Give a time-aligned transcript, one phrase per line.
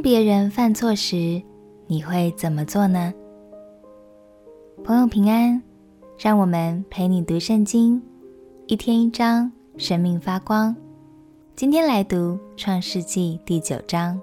[0.00, 1.42] 别人犯错时，
[1.86, 3.12] 你会怎么做呢？
[4.82, 5.62] 朋友平安，
[6.18, 8.02] 让我们陪你读圣经，
[8.66, 10.74] 一天一章，生命发光。
[11.54, 14.18] 今天来读创世纪第九章。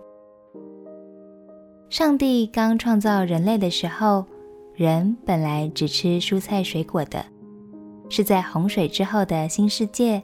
[1.90, 4.26] 上帝刚创造人类的时候，
[4.74, 7.24] 人本来只吃蔬菜水果的，
[8.10, 10.24] 是在洪水之后的新世界，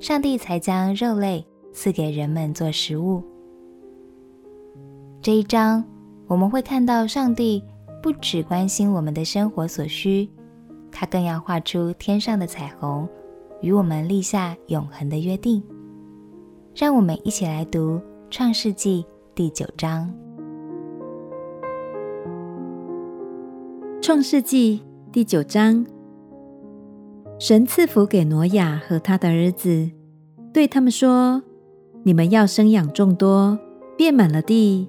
[0.00, 3.22] 上帝才将肉类赐给人们做食物。
[5.20, 5.84] 这一章
[6.28, 7.62] 我们会看到，上帝
[8.00, 10.30] 不只关心我们的生活所需，
[10.92, 13.06] 他更要画出天上的彩虹，
[13.60, 15.60] 与我们立下永恒的约定。
[16.72, 17.96] 让我们一起来读
[18.30, 19.02] 《创世纪》
[19.34, 20.08] 第九章。
[24.00, 24.80] 《创世纪》
[25.12, 25.84] 第九章，
[27.40, 29.90] 神赐福给挪亚和他的儿子，
[30.54, 31.42] 对他们说
[32.04, 33.58] ：“你们要生养众多，
[33.96, 34.88] 遍满了地。”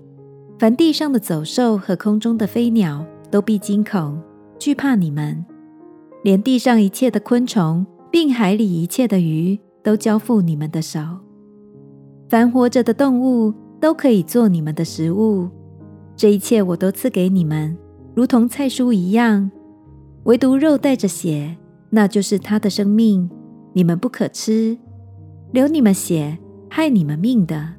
[0.60, 4.22] 凡地上的走兽和空中的飞鸟都必惊恐
[4.60, 5.46] 惧怕你们，
[6.22, 11.00] 连地上一切的昆虫，并海里一切的鱼，都交付你们的手。
[12.28, 15.48] 凡活着的动物都可以做你们的食物。
[16.18, 17.78] 这一切我都赐给你们，
[18.14, 19.50] 如同菜蔬一样。
[20.26, 21.56] 唯独肉带着血，
[21.90, 23.30] 那就是他的生命，
[23.72, 24.78] 你们不可吃。
[25.54, 26.38] 流你们血、
[26.70, 27.76] 害你们命的，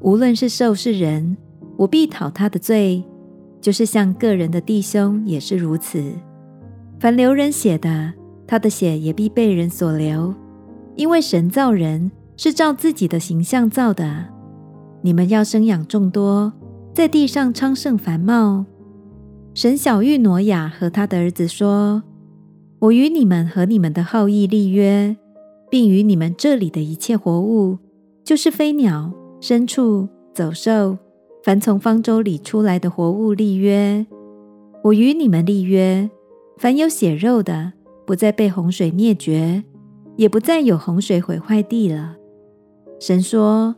[0.00, 1.36] 无论是兽是人。
[1.76, 3.02] 我必讨他的罪，
[3.60, 6.02] 就是像个人的弟兄也是如此。
[7.00, 8.12] 凡流人血的，
[8.46, 10.34] 他的血也必被人所流，
[10.96, 14.26] 因为神造人是照自己的形象造的。
[15.02, 16.52] 你们要生养众多，
[16.94, 18.64] 在地上昌盛繁茂。
[19.52, 22.02] 神晓諭挪亚和他的儿子说
[22.80, 25.16] ：“我与你们和你们的后裔立约，
[25.70, 27.78] 并与你们这里的一切活物，
[28.24, 30.98] 就是飞鸟、牲畜、走兽。”
[31.44, 34.06] 凡从方舟里出来的活物立约，
[34.82, 36.08] 我与你们立约：
[36.56, 37.74] 凡有血肉的，
[38.06, 39.62] 不再被洪水灭绝，
[40.16, 42.16] 也不再有洪水毁坏地了。
[42.98, 43.76] 神说：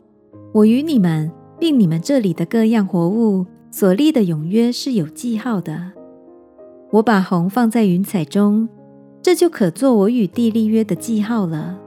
[0.52, 5.90] 我与你们，并你们这里的各样活物所立的永约是有记号的。
[6.92, 8.68] 我把虹放在云彩中，
[9.20, 11.80] 这就可做我与地立约的记号了。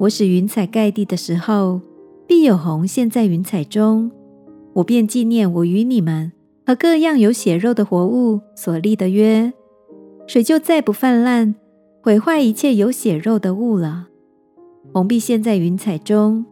[0.00, 1.80] 我使云彩盖地的时候，
[2.26, 4.10] 必有虹现在云彩中。
[4.74, 6.32] 我便纪念我与你们
[6.66, 9.52] 和各样有血肉的活物所立的约，
[10.26, 11.54] 水就再不泛滥，
[12.00, 14.08] 毁坏一切有血肉的物了。
[14.92, 16.46] 虹必现在云彩中，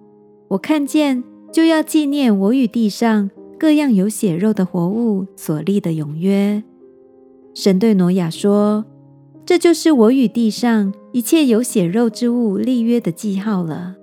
[0.49, 6.63] 我看见就要纪念我与地上各样有血肉的活物所立的永约。
[7.55, 8.85] 神对挪亚说
[9.47, 13.97] ：“这就是我与地上一切有血肉之物立约的记号了。”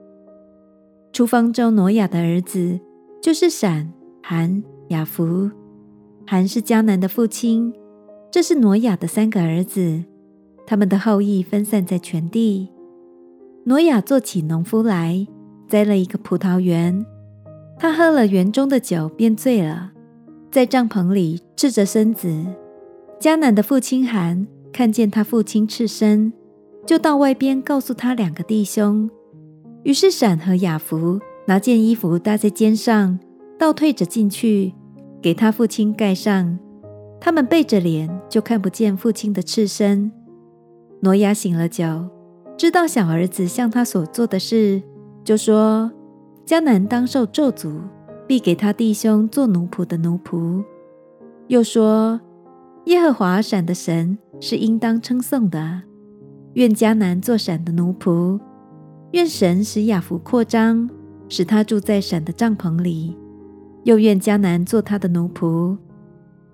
[1.14, 2.80] 出方舟挪亚的儿子
[3.22, 3.94] 就是闪。
[4.30, 5.50] 含、雅弗，
[6.26, 7.74] 含是迦南的父亲，
[8.30, 10.04] 这是挪亚的三个儿子，
[10.66, 12.68] 他们的后裔分散在全地。
[13.64, 15.26] 挪亚做起农夫来，
[15.70, 17.06] 栽了一个葡萄园。
[17.80, 19.94] 他喝了园中的酒，便醉了，
[20.52, 22.28] 在帐篷里赤着身子。
[23.22, 26.34] 迦南的父亲含看见他父亲赤身，
[26.86, 29.10] 就到外边告诉他两个弟兄。
[29.84, 33.18] 于是闪和雅弗拿件衣服搭在肩上。
[33.58, 34.74] 倒退着进去，
[35.22, 36.60] 给他父亲盖上。
[37.20, 40.12] 他们背着脸，就看不见父亲的赤身。
[41.02, 42.08] 挪亚醒了酒，
[42.56, 44.82] 知道小儿子向他所做的事，
[45.24, 45.92] 就说
[46.46, 47.82] ：“迦南当受咒诅，
[48.28, 50.64] 必给他弟兄做奴仆的奴仆。”
[51.48, 52.22] 又说
[52.86, 55.82] ：“耶和华闪的神是应当称颂的。
[56.54, 58.40] 愿迦南做闪的奴仆，
[59.12, 60.90] 愿神使雅弗扩张，
[61.28, 63.18] 使他住在闪的帐篷里。”
[63.88, 65.78] 又愿迦南做他的奴仆。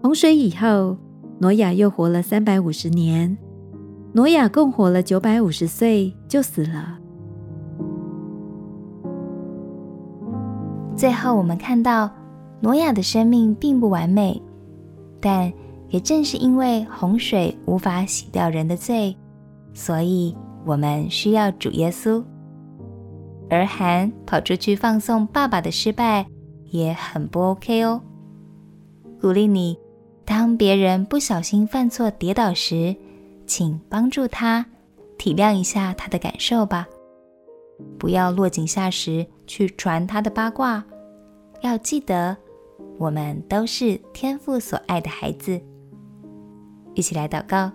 [0.03, 0.95] 洪水以后，
[1.39, 3.35] 挪亚又活了三百五十年。
[4.11, 6.99] 挪亚共活了九百五十岁，就死了。
[10.95, 12.07] 最后，我们看到
[12.61, 14.39] 挪亚的生命并不完美，
[15.19, 15.51] 但
[15.89, 19.17] 也正是因为洪水无法洗掉人的罪，
[19.73, 20.37] 所以
[20.67, 22.23] 我们需要主耶稣。
[23.49, 26.27] 而韩跑出去放送爸爸的失败。
[26.73, 28.01] 也很不 OK 哦。
[29.21, 29.77] 鼓励你，
[30.25, 32.95] 当别人不小心犯错跌倒时，
[33.45, 34.65] 请帮助他，
[35.19, 36.87] 体谅一下他的感受吧。
[37.99, 40.83] 不要落井下石去传他的八卦。
[41.61, 42.35] 要记得，
[42.97, 45.61] 我们都是天父所爱的孩子。
[46.95, 47.71] 一起来祷告，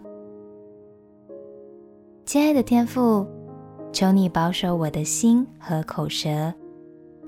[2.27, 3.25] 亲爱的天父，
[3.93, 6.53] 求你保守我的心和口舌。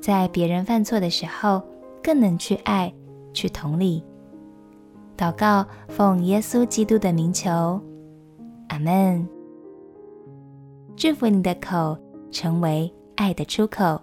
[0.00, 1.62] 在别人犯错的时候，
[2.02, 2.93] 更能去爱，
[3.32, 4.02] 去同理。
[5.17, 7.81] 祷告，奉耶稣基督的名求，
[8.69, 9.29] 阿门。
[10.97, 11.97] 祝福你的口
[12.31, 14.00] 成为爱的出口。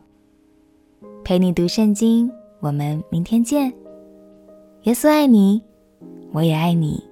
[1.24, 3.74] 陪你读圣经，我们明天见。
[4.84, 5.62] 耶稣爱你，
[6.32, 7.04] 我也爱你。